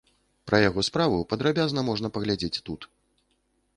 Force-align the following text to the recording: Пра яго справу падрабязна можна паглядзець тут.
Пра 0.51 0.61
яго 0.69 0.83
справу 0.87 1.19
падрабязна 1.33 1.85
можна 1.91 2.13
паглядзець 2.17 2.63
тут. 2.71 2.81